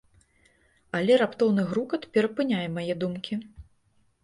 [0.99, 3.41] Але раптоўны грукат перапыняе мае думкі.